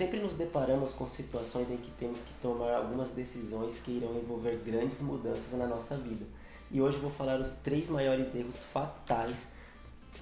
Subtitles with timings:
[0.00, 4.56] Sempre nos deparamos com situações em que temos que tomar algumas decisões que irão envolver
[4.64, 6.24] grandes mudanças na nossa vida.
[6.70, 9.48] E hoje vou falar os três maiores erros fatais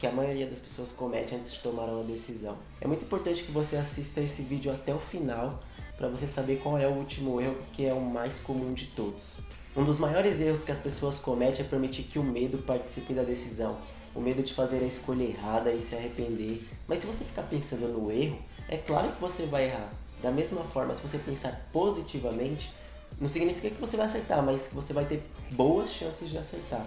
[0.00, 2.56] que a maioria das pessoas comete antes de tomar uma decisão.
[2.80, 5.62] É muito importante que você assista esse vídeo até o final
[5.98, 9.34] para você saber qual é o último erro que é o mais comum de todos.
[9.76, 13.24] Um dos maiores erros que as pessoas cometem é permitir que o medo participe da
[13.24, 13.76] decisão.
[14.16, 16.66] O medo de fazer a escolha errada e se arrepender.
[16.88, 19.92] Mas se você ficar pensando no erro, é claro que você vai errar.
[20.22, 22.72] Da mesma forma, se você pensar positivamente,
[23.20, 26.86] não significa que você vai acertar, mas que você vai ter boas chances de acertar.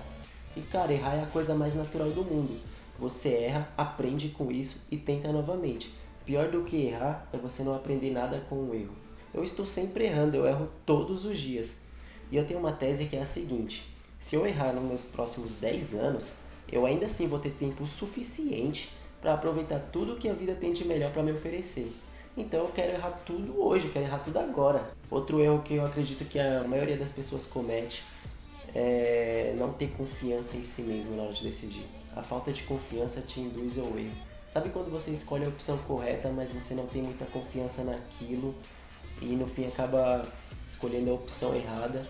[0.57, 2.59] E cara, errar é a coisa mais natural do mundo.
[2.97, 5.93] Você erra, aprende com isso e tenta novamente.
[6.25, 8.93] Pior do que errar é você não aprender nada com o erro.
[9.33, 11.75] Eu estou sempre errando, eu erro todos os dias.
[12.31, 13.87] E eu tenho uma tese que é a seguinte:
[14.19, 16.33] se eu errar nos meus próximos 10 anos,
[16.71, 18.89] eu ainda assim vou ter tempo suficiente
[19.21, 21.93] para aproveitar tudo que a vida tem de melhor para me oferecer.
[22.37, 24.91] Então eu quero errar tudo hoje, eu quero errar tudo agora.
[25.09, 28.03] Outro erro que eu acredito que a maioria das pessoas comete
[28.73, 31.85] é não ter confiança em si mesmo na hora de decidir.
[32.15, 34.29] A falta de confiança te induz ao erro.
[34.49, 38.55] Sabe quando você escolhe a opção correta, mas você não tem muita confiança naquilo
[39.21, 40.25] e no fim acaba
[40.67, 42.07] escolhendo a opção errada?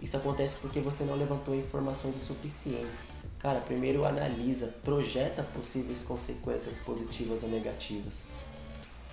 [0.00, 6.78] Isso acontece porque você não levantou informações o suficientes Cara, primeiro analisa, projeta possíveis consequências
[6.78, 8.24] positivas ou negativas.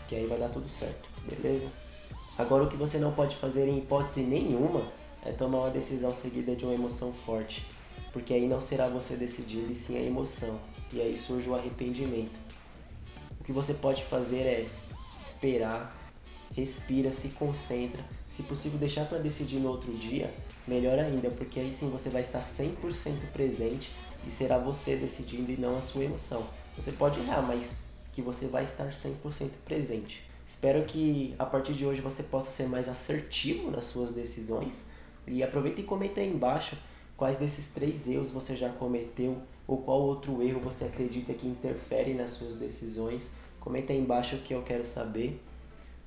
[0.07, 1.67] Que aí vai dar tudo certo, beleza?
[2.37, 4.91] Agora o que você não pode fazer em hipótese nenhuma
[5.23, 7.65] é tomar uma decisão seguida de uma emoção forte.
[8.11, 10.59] Porque aí não será você decidindo e sim a emoção.
[10.91, 12.39] E aí surge o arrependimento.
[13.39, 14.65] O que você pode fazer é
[15.25, 16.04] esperar,
[16.53, 18.03] respira, se concentra.
[18.29, 20.33] Se possível, deixar para decidir no outro dia,
[20.67, 22.75] melhor ainda, porque aí sim você vai estar 100%
[23.31, 23.91] presente
[24.27, 26.45] e será você decidindo e não a sua emoção.
[26.75, 27.75] Você pode errar, mas
[28.11, 30.23] que você vai estar 100% presente.
[30.47, 34.89] Espero que a partir de hoje você possa ser mais assertivo nas suas decisões
[35.27, 36.77] e aproveita e comenta aí embaixo
[37.17, 39.37] quais desses três erros você já cometeu
[39.67, 43.31] ou qual outro erro você acredita que interfere nas suas decisões.
[43.59, 45.41] Comenta aí embaixo que eu quero saber.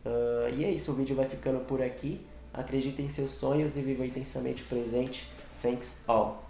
[0.05, 2.21] Uh, e é isso, o vídeo vai ficando por aqui.
[2.53, 5.29] Acredite em seus sonhos e viva intensamente presente.
[5.63, 6.48] Thanks all.